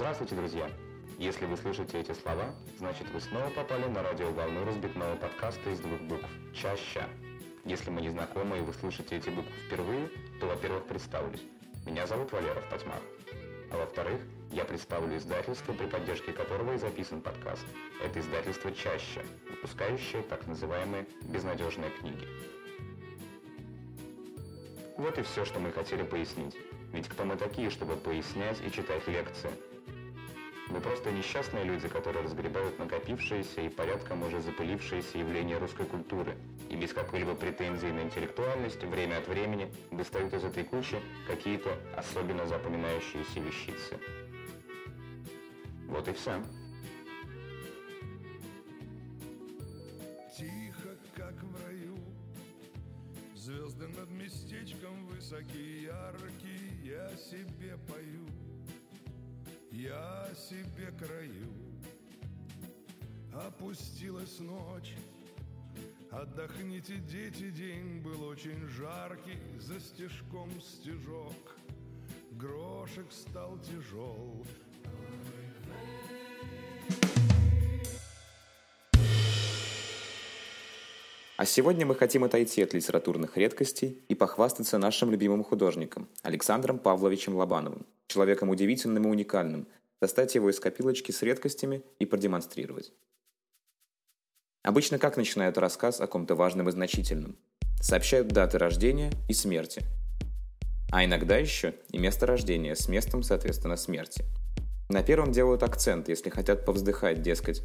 Здравствуйте, 0.00 0.34
друзья! 0.34 0.70
Если 1.18 1.44
вы 1.44 1.58
слышите 1.58 2.00
эти 2.00 2.12
слова, 2.12 2.54
значит 2.78 3.06
вы 3.10 3.20
снова 3.20 3.50
попали 3.50 3.84
на 3.84 4.02
радиоволну 4.02 4.64
разбитного 4.64 5.14
подкаста 5.16 5.68
из 5.68 5.80
двух 5.80 6.00
букв 6.00 6.26
«Чаща». 6.54 7.06
Если 7.66 7.90
мы 7.90 8.00
не 8.00 8.08
знакомы 8.08 8.56
и 8.56 8.60
вы 8.62 8.72
слышите 8.72 9.18
эти 9.18 9.28
буквы 9.28 9.52
впервые, 9.66 10.08
то, 10.40 10.46
во-первых, 10.46 10.86
представлюсь. 10.86 11.42
Меня 11.84 12.06
зовут 12.06 12.32
Валера 12.32 12.62
Втатьмах. 12.62 13.02
А 13.70 13.76
во-вторых, 13.76 14.22
я 14.50 14.64
представлю 14.64 15.18
издательство, 15.18 15.74
при 15.74 15.84
поддержке 15.84 16.32
которого 16.32 16.72
и 16.72 16.78
записан 16.78 17.20
подкаст. 17.20 17.66
Это 18.02 18.20
издательство 18.20 18.72
«Чаще», 18.72 19.22
выпускающее 19.50 20.22
так 20.22 20.46
называемые 20.46 21.04
«безнадежные 21.24 21.90
книги». 21.90 22.26
Вот 24.96 25.18
и 25.18 25.22
все, 25.22 25.44
что 25.44 25.60
мы 25.60 25.70
хотели 25.72 26.04
пояснить. 26.04 26.56
Ведь 26.90 27.06
кто 27.06 27.26
мы 27.26 27.36
такие, 27.36 27.68
чтобы 27.68 27.96
пояснять 27.96 28.62
и 28.66 28.72
читать 28.72 29.06
лекции? 29.06 29.50
Мы 30.70 30.80
просто 30.80 31.10
несчастные 31.10 31.64
люди, 31.64 31.88
которые 31.88 32.22
разгребают 32.22 32.78
накопившиеся 32.78 33.62
и 33.62 33.68
порядком 33.68 34.22
уже 34.22 34.40
запылившиеся 34.40 35.18
явления 35.18 35.58
русской 35.58 35.84
культуры 35.84 36.36
и 36.68 36.76
без 36.76 36.92
какой-либо 36.92 37.34
претензии 37.34 37.88
на 37.88 38.02
интеллектуальность 38.02 38.82
время 38.84 39.18
от 39.18 39.26
времени 39.26 39.72
достают 39.90 40.32
из 40.32 40.44
этой 40.44 40.62
кучи 40.62 41.00
какие-то 41.26 41.76
особенно 41.96 42.46
запоминающиеся 42.46 43.40
вещицы. 43.40 43.98
Вот 45.88 46.06
и 46.06 46.12
все. 46.12 46.40
Тихо, 50.38 50.96
как 51.16 51.34
в 51.42 51.66
раю, 51.66 51.98
звезды 53.34 53.88
над 53.88 54.08
местечком 54.12 55.04
высокие, 55.06 55.82
яркие, 55.82 56.70
я 56.84 57.08
себе 57.16 57.76
пою, 57.88 58.28
я 59.80 60.28
себе 60.34 60.92
краю. 60.98 61.54
Опустилась 63.32 64.38
ночь, 64.40 64.94
отдохните, 66.10 66.96
дети, 66.96 67.50
день 67.50 68.00
был 68.00 68.24
очень 68.24 68.66
жаркий, 68.68 69.38
за 69.58 69.80
стежком 69.80 70.50
стежок, 70.60 71.56
грошек 72.32 73.10
стал 73.10 73.58
тяжел. 73.60 74.44
А 81.40 81.46
сегодня 81.46 81.86
мы 81.86 81.94
хотим 81.94 82.22
отойти 82.24 82.62
от 82.62 82.74
литературных 82.74 83.38
редкостей 83.38 84.04
и 84.08 84.14
похвастаться 84.14 84.76
нашим 84.76 85.10
любимым 85.10 85.42
художником 85.42 86.06
Александром 86.20 86.78
Павловичем 86.78 87.34
Лобановым, 87.34 87.86
человеком 88.08 88.50
удивительным 88.50 89.04
и 89.04 89.08
уникальным, 89.08 89.66
достать 90.02 90.34
его 90.34 90.50
из 90.50 90.60
копилочки 90.60 91.12
с 91.12 91.22
редкостями 91.22 91.82
и 91.98 92.04
продемонстрировать. 92.04 92.92
Обычно 94.64 94.98
как 94.98 95.16
начинают 95.16 95.56
рассказ 95.56 96.02
о 96.02 96.06
ком-то 96.06 96.34
важном 96.34 96.68
и 96.68 96.72
значительном? 96.72 97.38
Сообщают 97.80 98.28
даты 98.28 98.58
рождения 98.58 99.10
и 99.26 99.32
смерти. 99.32 99.80
А 100.92 101.06
иногда 101.06 101.38
еще 101.38 101.74
и 101.90 101.96
место 101.96 102.26
рождения 102.26 102.76
с 102.76 102.86
местом, 102.86 103.22
соответственно, 103.22 103.78
смерти. 103.78 104.26
На 104.90 105.02
первом 105.02 105.32
делают 105.32 105.62
акцент, 105.62 106.10
если 106.10 106.28
хотят 106.28 106.66
повздыхать, 106.66 107.22
дескать, 107.22 107.62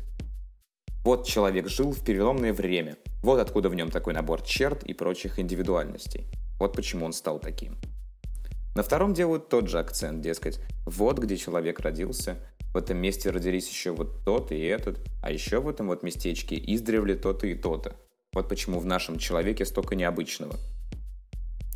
вот 1.05 1.27
человек 1.27 1.69
жил 1.69 1.91
в 1.91 2.03
переломное 2.03 2.51
время. 2.51 2.97
Вот 3.21 3.39
откуда 3.39 3.69
в 3.69 3.75
нем 3.75 3.91
такой 3.91 4.15
набор 4.15 4.41
черт 4.41 4.83
и 4.83 4.93
прочих 4.95 5.37
индивидуальностей. 5.37 6.25
Вот 6.59 6.73
почему 6.73 7.05
он 7.05 7.13
стал 7.13 7.37
таким. 7.39 7.77
На 8.75 8.81
втором 8.81 9.13
делают 9.13 9.47
тот 9.47 9.69
же 9.69 9.77
акцент, 9.77 10.21
дескать, 10.21 10.59
вот 10.85 11.19
где 11.19 11.37
человек 11.37 11.79
родился, 11.79 12.37
в 12.73 12.77
этом 12.77 12.97
месте 12.97 13.29
родились 13.29 13.69
еще 13.69 13.91
вот 13.91 14.25
тот 14.25 14.51
и 14.51 14.59
этот, 14.59 14.99
а 15.21 15.31
еще 15.31 15.61
в 15.61 15.69
этом 15.69 15.87
вот 15.87 16.01
местечке 16.01 16.55
издревле 16.55 17.13
то-то 17.15 17.45
и 17.45 17.53
то-то. 17.53 17.95
Вот 18.33 18.49
почему 18.49 18.79
в 18.79 18.85
нашем 18.87 19.19
человеке 19.19 19.63
столько 19.63 19.95
необычного. 19.95 20.55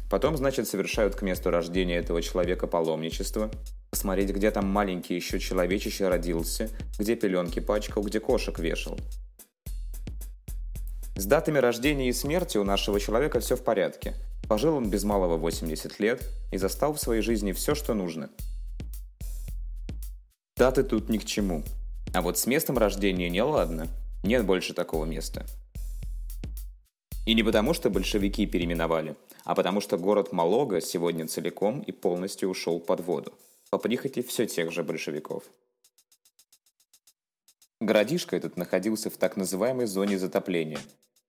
Потом, 0.10 0.38
значит, 0.38 0.68
совершают 0.68 1.16
к 1.16 1.22
месту 1.22 1.52
рождения 1.52 1.98
этого 1.98 2.24
человека 2.24 2.66
паломничество, 2.66 3.52
посмотреть, 3.90 4.30
где 4.30 4.52
там 4.52 4.68
маленький 4.68 5.16
еще 5.16 5.40
человечище 5.40 6.08
родился, 6.08 6.70
где 6.98 7.16
пеленки 7.16 7.60
пачкал, 7.60 8.04
где 8.04 8.20
кошек 8.20 8.58
вешал. 8.60 8.98
С 11.16 11.26
датами 11.26 11.58
рождения 11.58 12.10
и 12.10 12.14
смерти 12.14 12.58
у 12.58 12.64
нашего 12.64 13.00
человека 13.00 13.40
все 13.40 13.56
в 13.56 13.64
порядке. 13.64 14.16
Пожил 14.48 14.76
он 14.76 14.90
без 14.90 15.04
малого 15.04 15.38
80 15.38 16.00
лет 16.00 16.24
и 16.52 16.58
застал 16.58 16.94
в 16.94 17.00
своей 17.00 17.22
жизни 17.22 17.52
все, 17.52 17.76
что 17.76 17.94
нужно. 17.94 18.30
Даты 20.56 20.84
тут 20.84 21.10
ни 21.10 21.18
к 21.18 21.26
чему. 21.26 21.64
А 22.14 22.22
вот 22.22 22.38
с 22.38 22.48
местом 22.48 22.78
рождения 22.78 23.30
не 23.30 23.42
ладно. 23.42 23.88
Нет 24.24 24.46
больше 24.46 24.74
такого 24.74 25.06
места. 25.06 25.46
И 27.26 27.34
не 27.34 27.44
потому, 27.44 27.74
что 27.74 27.90
большевики 27.90 28.46
переименовали, 28.46 29.16
а 29.46 29.56
потому 29.56 29.82
что 29.82 29.98
город 29.98 30.32
Малога 30.32 30.82
сегодня 30.82 31.28
целиком 31.28 31.82
и 31.82 31.92
полностью 31.92 32.50
ушел 32.50 32.80
под 32.80 33.02
воду. 33.02 33.34
По 33.70 33.78
прихоти 33.78 34.22
все 34.22 34.48
тех 34.48 34.72
же 34.72 34.84
большевиков. 34.84 35.44
Городишко 37.80 38.36
этот 38.36 38.58
находился 38.58 39.10
в 39.10 39.18
так 39.18 39.38
называемой 39.38 39.86
зоне 39.86 40.18
затопления, 40.18 40.80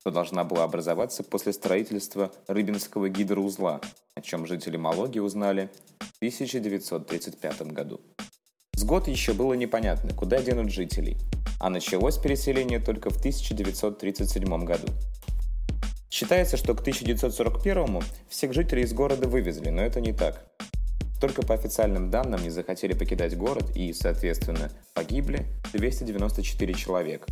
что 0.00 0.10
должна 0.10 0.44
была 0.44 0.64
образоваться 0.64 1.22
после 1.22 1.52
строительства 1.52 2.32
Рыбинского 2.48 3.08
гидроузла, 3.08 3.80
о 4.14 4.20
чем 4.20 4.46
жители 4.46 4.76
Малоги 4.76 5.18
узнали 5.18 5.70
в 5.98 6.16
1935 6.16 7.62
году. 7.72 8.00
С 8.72 8.84
год 8.84 9.06
еще 9.06 9.32
было 9.34 9.54
непонятно, 9.54 10.14
куда 10.14 10.42
денут 10.42 10.70
жителей, 10.70 11.18
а 11.60 11.70
началось 11.70 12.18
переселение 12.18 12.80
только 12.80 13.10
в 13.10 13.18
1937 13.18 14.64
году– 14.64 14.88
Считается, 16.10 16.56
что 16.56 16.74
к 16.74 16.80
1941 16.80 18.02
всех 18.28 18.52
жителей 18.52 18.82
из 18.82 18.92
города 18.92 19.28
вывезли, 19.28 19.70
но 19.70 19.80
это 19.80 20.00
не 20.00 20.12
так. 20.12 20.44
Только 21.20 21.42
по 21.42 21.54
официальным 21.54 22.10
данным 22.10 22.42
не 22.42 22.50
захотели 22.50 22.94
покидать 22.94 23.36
город 23.36 23.76
и, 23.76 23.92
соответственно, 23.92 24.70
погибли 24.94 25.46
294 25.74 26.74
человека. 26.74 27.26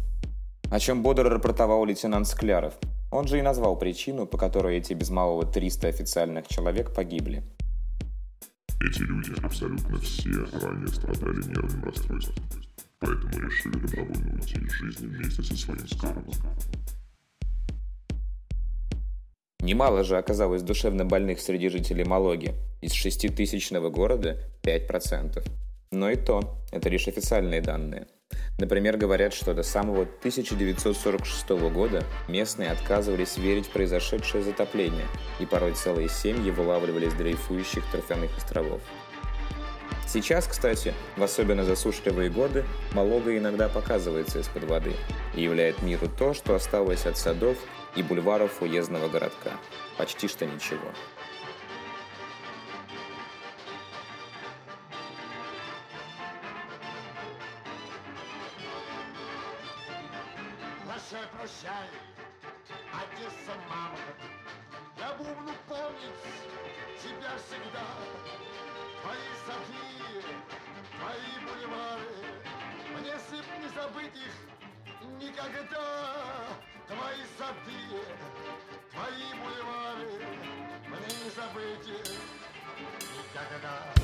О 0.71 0.79
чем 0.79 1.03
бодро 1.03 1.31
рапортовал 1.31 1.87
лейтенант 1.87 2.29
Скляров. 2.29 2.75
Он 3.11 3.27
же 3.27 3.39
и 3.39 3.43
назвал 3.43 3.79
причину, 3.79 4.27
по 4.27 4.37
которой 4.37 4.77
эти 4.77 4.93
без 4.93 5.09
малого 5.09 5.47
300 5.47 5.89
официальных 5.89 6.47
человек 6.49 6.95
погибли. 6.95 7.43
Эти 8.83 9.01
люди 9.01 9.33
абсолютно 9.43 9.99
все 9.99 10.31
ранее 10.63 10.89
страдали 10.89 11.43
нервным 11.49 11.85
расстройством, 11.85 12.45
поэтому 13.01 13.41
решили 13.41 13.73
добровольно 13.73 14.35
уйти 14.35 14.59
из 14.59 14.73
жизни 14.73 15.07
вместе 15.07 15.43
со 15.43 15.57
своим 15.57 15.89
скарбом. 15.89 16.35
Немало 19.69 20.03
же 20.03 20.17
оказалось 20.17 20.63
душевно 20.63 21.05
больных 21.05 21.43
среди 21.43 21.69
жителей 21.69 22.03
Малоги. 22.03 22.55
Из 22.81 22.95
шеститысячного 22.95 23.91
города 23.91 24.39
5%. 24.63 25.47
Но 25.91 26.09
и 26.09 26.17
то, 26.17 26.57
это 26.73 26.89
лишь 26.89 27.07
официальные 27.07 27.61
данные. 27.61 28.07
Например, 28.59 28.97
говорят, 28.97 29.35
что 29.35 29.53
до 29.53 29.63
самого 29.63 30.05
1946 30.05 31.51
года 31.71 32.03
местные 32.29 32.71
отказывались 32.71 33.37
верить 33.37 33.67
в 33.67 33.71
произошедшее 33.73 34.43
затопление, 34.43 35.05
и 35.39 35.45
порой 35.45 35.75
целые 35.75 36.09
семьи 36.09 36.51
вылавливали 36.51 37.11
с 37.11 37.13
дрейфующих 37.13 37.85
торфяных 37.93 38.35
островов. 38.39 38.81
Сейчас, 40.07 40.47
кстати, 40.47 40.95
в 41.19 41.23
особенно 41.23 41.65
засушливые 41.65 42.31
годы, 42.31 42.65
Малога 42.95 43.37
иногда 43.37 43.69
показывается 43.69 44.39
из-под 44.39 44.65
воды 44.65 44.95
и 45.35 45.43
являет 45.43 45.83
миру 45.83 46.09
то, 46.09 46.33
что 46.33 46.55
осталось 46.55 47.05
от 47.05 47.19
садов 47.19 47.59
и 47.99 48.03
бульваров 48.03 48.63
уездного 48.63 49.09
городка. 49.09 49.59
Почти 49.97 50.29
что 50.29 50.47
ничего. 50.47 50.93
Прощай, 60.85 61.27
прощай, 61.33 61.89
Одесса, 62.93 63.59
мама. 63.69 63.99
Я 64.99 65.15
бубну 65.15 65.53
помнить 65.69 66.21
тебя 67.03 67.33
всегда. 67.47 67.87
Твои 69.03 69.19
сады, 69.47 70.23
твои 70.99 71.47
бульвары, 71.47 72.15
Мне 73.01 73.19
сыпь 73.19 73.61
не 73.61 73.69
забыть 73.69 74.15
их 74.15 74.68
никогда. 75.21 76.59
Твои 76.87 77.25
сады, 77.39 78.03
твои 78.93 79.29
бульвары, 79.41 80.11
Мне 80.89 81.11
не 81.25 81.31
забыть 81.31 81.89
никогда. 83.33 83.95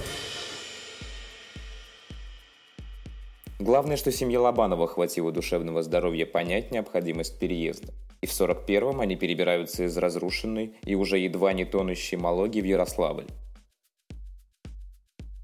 Главное, 3.58 3.96
что 3.96 4.12
семье 4.12 4.38
Лобанова 4.38 4.86
хватило 4.86 5.32
душевного 5.32 5.82
здоровья 5.82 6.26
понять 6.26 6.70
необходимость 6.70 7.38
переезда. 7.38 7.94
И 8.20 8.26
в 8.26 8.30
41-м 8.30 9.00
они 9.00 9.16
перебираются 9.16 9.84
из 9.84 9.96
разрушенной 9.96 10.76
и 10.84 10.94
уже 10.94 11.18
едва 11.18 11.52
не 11.52 11.64
тонущей 11.64 12.16
Малоги 12.16 12.60
в 12.60 12.64
Ярославль. 12.64 13.26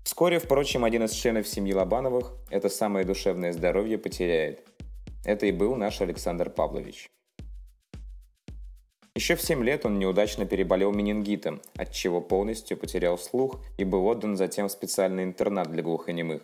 Вскоре, 0.05 0.39
впрочем, 0.39 0.85
один 0.85 1.05
из 1.05 1.13
членов 1.13 1.47
семьи 1.47 1.73
Лобановых 1.73 2.33
это 2.51 2.69
самое 2.69 3.07
душевное 3.07 3.53
здоровье 3.53 3.97
потеряет. 3.97 4.67
Это 5.25 5.47
и 5.47 5.53
был 5.53 5.77
наш 5.77 6.01
Александр 6.01 6.51
Павлович. 6.51 7.11
Еще 9.15 9.35
в 9.35 9.43
7 9.43 9.63
лет 9.65 9.85
он 9.85 9.99
неудачно 9.99 10.47
переболел 10.47 10.93
менингитом, 10.93 11.61
от 11.77 11.93
чего 11.93 12.21
полностью 12.21 12.77
потерял 12.77 13.19
слух 13.19 13.61
и 13.77 13.85
был 13.85 14.07
отдан 14.07 14.37
затем 14.37 14.69
в 14.69 14.73
специальный 14.73 15.25
интернат 15.25 15.71
для 15.71 15.83
глухонемых. 15.83 16.43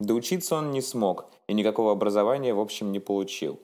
Доучиться 0.00 0.56
он 0.56 0.70
не 0.70 0.80
смог 0.80 1.30
и 1.46 1.54
никакого 1.54 1.92
образования 1.92 2.54
в 2.54 2.60
общем 2.60 2.92
не 2.92 3.00
получил. 3.00 3.60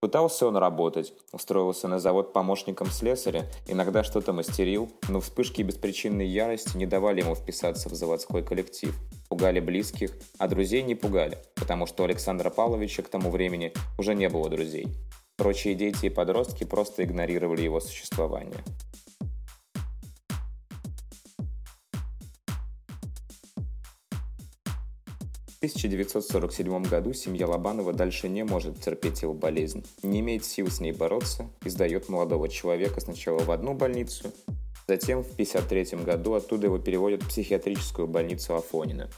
Пытался 0.00 0.46
он 0.46 0.56
работать, 0.56 1.12
устроился 1.30 1.86
на 1.86 1.98
завод 1.98 2.32
помощником 2.32 2.88
слесаря, 2.88 3.44
иногда 3.66 4.02
что-то 4.02 4.32
мастерил, 4.32 4.90
но 5.10 5.20
вспышки 5.20 5.60
беспричинной 5.60 6.26
ярости 6.26 6.74
не 6.78 6.86
давали 6.86 7.20
ему 7.20 7.34
вписаться 7.34 7.90
в 7.90 7.94
заводской 7.94 8.42
коллектив. 8.42 8.98
Пугали 9.28 9.60
близких, 9.60 10.12
а 10.38 10.48
друзей 10.48 10.82
не 10.82 10.94
пугали, 10.94 11.36
потому 11.54 11.86
что 11.86 12.02
у 12.02 12.06
Александра 12.06 12.48
Павловича 12.48 13.02
к 13.02 13.08
тому 13.08 13.30
времени 13.30 13.74
уже 13.98 14.14
не 14.14 14.30
было 14.30 14.48
друзей. 14.48 14.88
Прочие 15.36 15.74
дети 15.74 16.06
и 16.06 16.10
подростки 16.10 16.64
просто 16.64 17.04
игнорировали 17.04 17.60
его 17.60 17.78
существование. 17.80 18.64
1947 25.70 26.84
году 26.84 27.12
семья 27.12 27.46
Лобанова 27.46 27.92
дальше 27.92 28.28
не 28.28 28.44
может 28.44 28.80
терпеть 28.80 29.22
его 29.22 29.34
болезнь, 29.34 29.84
не 30.02 30.20
имеет 30.20 30.44
сил 30.44 30.70
с 30.70 30.80
ней 30.80 30.92
бороться 30.92 31.50
и 31.64 31.68
сдает 31.68 32.08
молодого 32.08 32.48
человека 32.48 33.00
сначала 33.00 33.38
в 33.40 33.50
одну 33.50 33.74
больницу, 33.74 34.32
затем 34.86 35.22
в 35.22 35.32
1953 35.32 36.04
году 36.04 36.34
оттуда 36.34 36.66
его 36.66 36.78
переводят 36.78 37.22
в 37.22 37.28
психиатрическую 37.28 38.06
больницу 38.06 38.54
Афонина. 38.54 39.10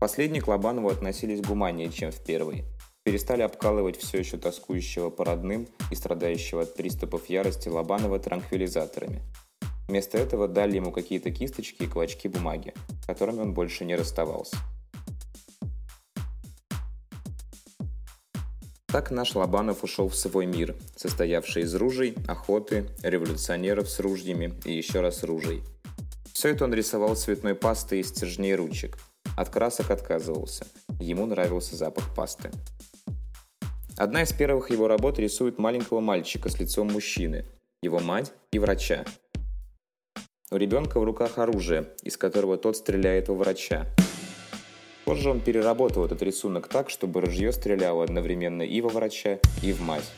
Последние 0.00 0.42
к 0.42 0.48
Лобанову 0.48 0.88
относились 0.88 1.40
гуманнее, 1.40 1.90
чем 1.90 2.10
в 2.10 2.20
первый– 2.24 2.64
перестали 3.04 3.42
обкалывать 3.42 3.96
все 3.96 4.18
еще 4.18 4.38
тоскующего 4.38 5.10
по 5.10 5.24
родным 5.24 5.66
и 5.90 5.94
страдающего 5.94 6.62
от 6.62 6.74
приступов 6.74 7.28
ярости 7.28 7.68
Лобанова 7.68 8.18
транквилизаторами. 8.18 9.22
Вместо 9.88 10.18
этого 10.18 10.48
дали 10.48 10.76
ему 10.76 10.92
какие-то 10.92 11.30
кисточки 11.30 11.82
и 11.82 11.86
клочки 11.86 12.28
бумаги, 12.28 12.72
которыми 13.06 13.40
он 13.40 13.54
больше 13.54 13.84
не 13.84 13.96
расставался. 13.96 14.56
Так 18.92 19.10
наш 19.10 19.34
Лобанов 19.34 19.84
ушел 19.84 20.10
в 20.10 20.14
свой 20.14 20.44
мир, 20.44 20.76
состоявший 20.96 21.62
из 21.62 21.74
ружей, 21.74 22.14
охоты, 22.28 22.90
революционеров 23.02 23.88
с 23.88 23.98
ружьями 24.00 24.52
и 24.66 24.76
еще 24.76 25.00
раз 25.00 25.22
ружей. 25.22 25.62
Все 26.34 26.50
это 26.50 26.64
он 26.64 26.74
рисовал 26.74 27.16
цветной 27.16 27.54
пастой 27.54 28.00
из 28.00 28.08
стержней 28.08 28.54
ручек. 28.54 28.98
От 29.34 29.48
красок 29.48 29.90
отказывался. 29.90 30.66
Ему 31.00 31.24
нравился 31.24 31.74
запах 31.74 32.14
пасты. 32.14 32.50
Одна 33.96 34.24
из 34.24 34.32
первых 34.34 34.70
его 34.70 34.88
работ 34.88 35.18
рисует 35.18 35.58
маленького 35.58 36.00
мальчика 36.00 36.50
с 36.50 36.60
лицом 36.60 36.92
мужчины, 36.92 37.46
его 37.80 37.98
мать 37.98 38.30
и 38.50 38.58
врача. 38.58 39.06
У 40.50 40.56
ребенка 40.56 41.00
в 41.00 41.04
руках 41.04 41.38
оружие, 41.38 41.88
из 42.02 42.18
которого 42.18 42.58
тот 42.58 42.76
стреляет 42.76 43.28
во 43.28 43.36
врача. 43.36 43.86
Позже 45.12 45.28
он 45.28 45.40
переработал 45.40 46.06
этот 46.06 46.22
рисунок 46.22 46.68
так, 46.68 46.88
чтобы 46.88 47.20
ружье 47.20 47.52
стреляло 47.52 48.02
одновременно 48.02 48.62
и 48.62 48.80
во 48.80 48.88
врача, 48.88 49.40
и 49.62 49.70
в 49.74 49.82
мать. 49.82 50.10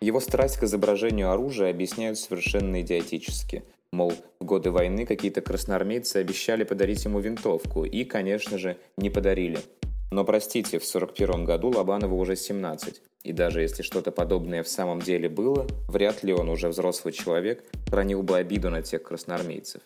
Его 0.00 0.20
страсть 0.20 0.56
к 0.56 0.62
изображению 0.62 1.30
оружия 1.30 1.68
объясняют 1.68 2.16
совершенно 2.16 2.80
идиотически. 2.80 3.62
Мол, 3.92 4.14
в 4.40 4.44
годы 4.46 4.70
войны 4.70 5.04
какие-то 5.04 5.42
красноармейцы 5.42 6.16
обещали 6.16 6.64
подарить 6.64 7.04
ему 7.04 7.20
винтовку 7.20 7.84
и, 7.84 8.04
конечно 8.04 8.56
же, 8.56 8.78
не 8.96 9.10
подарили– 9.10 9.58
но 10.12 10.24
простите, 10.24 10.80
в 10.80 10.84
41 10.84 11.44
году 11.44 11.70
Лобанову 11.70 12.18
уже 12.18 12.34
17, 12.34 13.00
и 13.22 13.32
даже 13.32 13.62
если 13.62 13.82
что-то 13.82 14.10
подобное 14.10 14.64
в 14.64 14.68
самом 14.68 15.00
деле 15.00 15.28
было, 15.28 15.68
вряд 15.86 16.24
ли 16.24 16.32
он 16.32 16.48
уже 16.48 16.68
взрослый 16.68 17.14
человек 17.14 17.62
хранил 17.88 18.24
бы 18.24 18.36
обиду 18.36 18.70
на 18.70 18.82
тех 18.82 19.04
красноармейцев. 19.04 19.82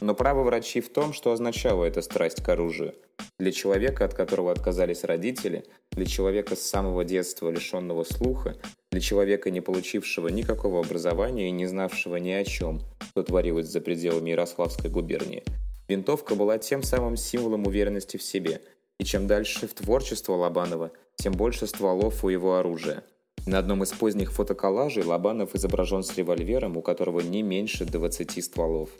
Но 0.00 0.14
право 0.14 0.42
врачи 0.42 0.80
в 0.80 0.92
том, 0.92 1.12
что 1.12 1.32
означала 1.32 1.84
эта 1.84 2.02
страсть 2.02 2.42
к 2.42 2.48
оружию. 2.48 2.94
Для 3.38 3.52
человека, 3.52 4.04
от 4.04 4.14
которого 4.14 4.52
отказались 4.52 5.04
родители, 5.04 5.64
для 5.92 6.06
человека 6.06 6.56
с 6.56 6.62
самого 6.62 7.04
детства 7.04 7.50
лишенного 7.50 8.04
слуха, 8.04 8.56
для 8.90 9.00
человека, 9.00 9.50
не 9.50 9.60
получившего 9.60 10.28
никакого 10.28 10.80
образования 10.80 11.48
и 11.48 11.52
не 11.52 11.66
знавшего 11.66 12.16
ни 12.16 12.30
о 12.30 12.44
чем, 12.44 12.80
что 13.10 13.22
творилось 13.22 13.68
за 13.68 13.80
пределами 13.80 14.30
Ярославской 14.30 14.90
губернии, 14.90 15.44
винтовка 15.88 16.34
была 16.34 16.58
тем 16.58 16.82
самым 16.82 17.16
символом 17.16 17.66
уверенности 17.66 18.16
в 18.16 18.22
себе– 18.22 18.60
и 18.98 19.04
чем 19.04 19.26
дальше 19.26 19.66
в 19.66 19.74
творчество 19.74 20.34
Лобанова, 20.34 20.90
тем 21.16 21.32
больше 21.32 21.66
стволов 21.66 22.24
у 22.24 22.28
его 22.28 22.56
оружия. 22.56 23.04
На 23.46 23.58
одном 23.58 23.82
из 23.82 23.92
поздних 23.92 24.32
фотоколлажей 24.32 25.04
Лобанов 25.04 25.54
изображен 25.54 26.02
с 26.02 26.16
револьвером, 26.16 26.76
у 26.76 26.82
которого 26.82 27.20
не 27.20 27.42
меньше 27.42 27.84
20 27.84 28.42
стволов. 28.42 28.90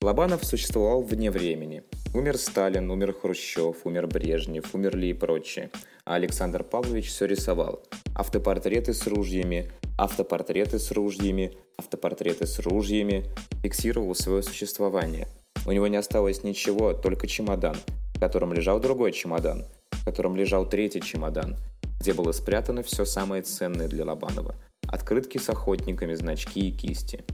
Лобанов 0.00 0.44
существовал 0.44 1.02
вне 1.02 1.28
времени. 1.30 1.82
Умер 2.14 2.38
Сталин, 2.38 2.88
умер 2.88 3.14
Хрущев, 3.20 3.78
умер 3.84 4.06
Брежнев, 4.06 4.72
умерли 4.72 5.06
и 5.06 5.12
прочие. 5.12 5.70
А 6.04 6.14
Александр 6.14 6.62
Павлович 6.62 7.08
все 7.08 7.26
рисовал. 7.26 7.82
Автопортреты 8.14 8.94
с 8.94 9.06
ружьями, 9.08 9.72
автопортреты 9.98 10.78
с 10.78 10.92
ружьями, 10.92 11.52
автопортреты 11.76 12.46
с 12.46 12.60
ружьями. 12.60 13.24
Фиксировал 13.62 14.14
свое 14.14 14.44
существование. 14.44 15.26
У 15.66 15.72
него 15.72 15.88
не 15.88 15.96
осталось 15.96 16.44
ничего, 16.44 16.92
только 16.92 17.26
чемодан, 17.26 17.76
в 18.14 18.20
котором 18.20 18.52
лежал 18.52 18.78
другой 18.78 19.10
чемодан, 19.10 19.66
в 19.90 20.04
котором 20.04 20.36
лежал 20.36 20.68
третий 20.68 21.00
чемодан, 21.00 21.56
где 22.00 22.12
было 22.12 22.30
спрятано 22.30 22.84
все 22.84 23.04
самое 23.04 23.42
ценное 23.42 23.88
для 23.88 24.04
Лобанова– 24.04 24.54
открытки 24.88 25.38
с 25.38 25.48
охотниками, 25.48 26.14
значки 26.14 26.68
и 26.68 26.72
кисти. 26.72 27.24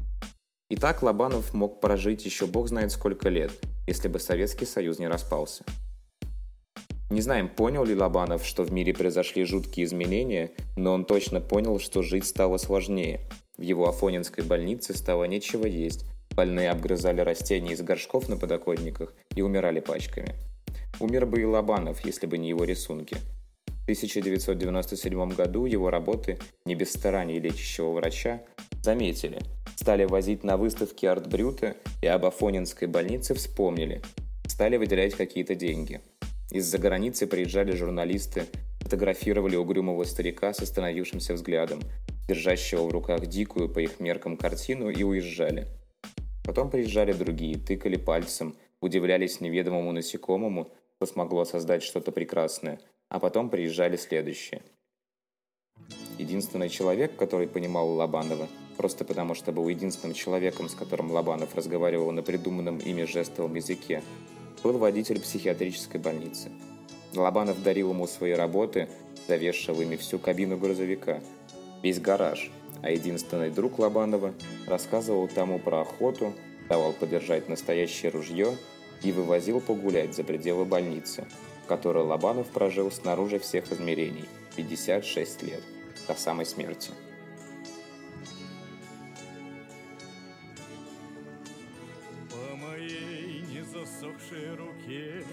И 0.75 0.77
так 0.77 1.05
Лобанов 1.05 1.55
мог 1.55 1.81
прожить 1.81 2.25
еще 2.25 2.49
бог 2.49 2.67
знает 2.67 2.91
сколько 2.91 3.29
лет, 3.29 3.53
если 3.87 4.09
бы 4.09 4.19
Советский 4.19 4.67
Союз 4.67 4.99
не 4.99 5.07
распался. 5.07 5.65
Не 7.11 7.21
знаем, 7.21 7.49
понял 7.49 7.85
ли 7.85 7.95
Лобанов, 7.95 8.45
что 8.45 8.65
в 8.65 8.73
мире 8.73 8.93
произошли 8.93 9.45
жуткие 9.45 9.87
изменения, 9.87 10.51
но 10.77 10.93
он 10.93 11.05
точно 11.05 11.41
понял, 11.41 11.79
что 11.79 12.03
жить 12.03 12.27
стало 12.27 12.57
сложнее. 12.57 13.21
В 13.57 13.63
его 13.63 13.89
Афонинской 13.89 14.43
больнице 14.43 14.97
стало 14.97 15.25
нечего 15.25 15.65
есть, 15.65 16.07
больные 16.35 16.71
обгрызали 16.71 17.21
растения 17.21 17.75
из 17.75 17.81
горшков 17.81 18.29
на 18.29 18.37
подоконниках 18.37 19.15
и 19.37 19.43
умирали 19.43 19.79
пачками– 19.79 20.35
Умер 21.01 21.27
бы 21.27 21.41
и 21.41 21.45
Лобанов, 21.45 22.05
если 22.05 22.27
бы 22.27 22.39
не 22.39 22.49
его 22.49 22.65
рисунки. 22.65 23.17
В 23.67 23.83
1997 23.85 25.31
году 25.31 25.67
его 25.67 25.91
работы, 25.91 26.39
не 26.65 26.75
без 26.75 26.93
стараний 26.93 27.41
лечащего 27.41 27.91
врача, 27.91 28.43
заметили, 28.83 29.41
стали 29.77 30.05
возить 30.05 30.45
на 30.45 30.57
выставки 30.57 31.07
Артбрюта 31.07 31.77
и 32.03 32.07
об 32.07 32.25
Афонинской 32.25 32.89
больнице 32.89 33.35
вспомнили, 33.35 34.03
стали 34.47 34.77
выделять 34.77 35.15
какие-то 35.15 35.55
деньги. 35.55 36.01
Из-за 36.51 36.79
границы 36.79 37.27
приезжали 37.27 37.73
журналисты, 37.73 38.45
фотографировали 38.81 39.57
угрюмого 39.57 40.05
старика 40.05 40.53
с 40.53 40.61
остановившимся 40.61 41.35
взглядом, 41.35 41.81
держащего 42.29 42.83
в 42.83 42.91
руках 42.91 43.27
дикую 43.27 43.69
по 43.69 43.81
их 43.81 44.01
меркам 44.01 44.37
картину 44.37 44.91
и 44.91 45.03
уезжали. 45.03 45.67
Потом 46.45 46.71
приезжали 46.71 47.13
другие, 47.13 47.57
тыкали 47.57 47.97
пальцем, 47.97 48.55
удивлялись 48.81 49.41
неведомому 49.41 49.93
насекомому, 49.93 50.71
что 50.97 51.07
смогло 51.07 51.45
создать 51.45 51.83
что-то 51.83 52.13
прекрасное, 52.13 52.79
а 53.09 53.19
потом 53.19 53.51
приезжали 53.51 53.97
следующие. 53.97 54.63
Единственный 56.19 56.69
человек, 56.69 57.17
который 57.17 57.49
понимал 57.49 57.89
Лобанова, 57.91 58.49
просто 58.77 59.05
потому 59.05 59.35
что 59.35 59.53
был 59.53 59.69
единственным 59.69 60.15
человеком, 60.15 60.69
с 60.69 60.75
которым 60.75 61.11
Лобанов 61.11 61.55
разговаривал 61.55 62.13
на 62.13 62.23
придуманном 62.23 62.79
ими 62.79 63.05
жестовом 63.05 63.55
языке, 63.55 64.03
был 64.63 64.79
водитель 64.79 65.21
психиатрической 65.21 66.01
больницы. 66.01 66.51
Лобанов 67.15 67.63
дарил 67.63 67.91
ему 67.91 68.07
свои 68.07 68.33
работы, 68.33 68.89
завешивал 69.29 69.81
ими 69.83 69.97
всю 69.97 70.19
кабину 70.19 70.57
грузовика, 70.57 71.21
весь 71.83 72.01
гараж, 72.01 72.51
а 72.83 72.91
единственный 72.91 73.51
друг 73.51 73.79
Лобанова 73.79 74.35
рассказывал 74.67 75.29
тому 75.29 75.59
про 75.59 75.83
охоту, 75.83 76.33
давал 76.69 76.93
подержать 76.93 77.49
настоящее 77.49 78.11
ружье 78.11 78.57
и 79.03 79.13
вывозил 79.13 79.61
погулять 79.61 80.15
за 80.15 80.25
пределы 80.25 80.65
больницы, 80.65 81.27
в 81.65 81.67
которой 81.67 82.05
Лобанов 82.05 82.49
прожил 82.49 82.91
снаружи 82.91 83.39
всех 83.39 83.71
измерений 83.73 84.25
56 84.57 85.43
лет, 85.43 85.63
до 86.07 86.15
самой 86.15 86.47
смерти. 86.47 86.93
По 92.31 92.57
моей 92.57 93.43
незасохшей 93.43 94.55
руке 94.57 95.25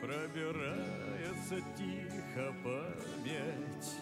Пробирается 0.00 1.56
тихо 1.76 2.54
память 2.64 3.94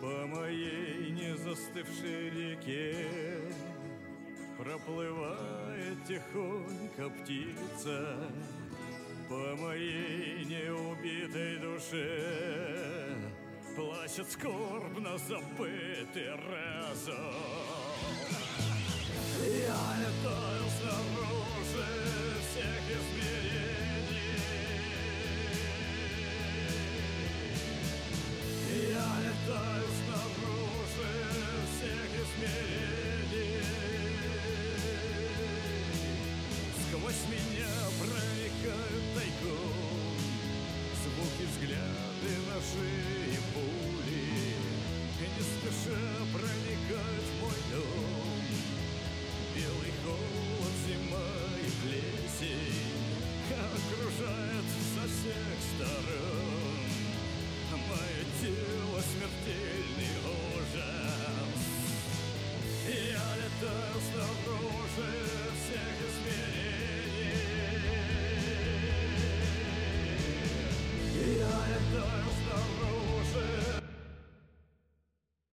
По 0.00 0.26
моей 0.26 1.10
незастывшей 1.10 2.30
реке 2.30 3.08
Проплывает 4.58 6.04
тихонько 6.06 7.08
птица 7.08 8.30
По 9.28 9.56
моей 9.56 10.44
неубитой 10.44 11.58
душе 11.58 13.01
плачет 14.12 14.30
скорбно 14.30 15.18
забытый 15.18 16.30
разум. 16.30 17.14
Я 19.40 19.82
летаю 20.00 20.64
снаружи 20.80 21.88
всех 22.42 22.82
измерений. 22.90 24.36
Я 28.90 29.10
летаю 29.24 29.88
снаружи 30.04 31.12
всех 31.70 32.10
измерений. 32.22 32.81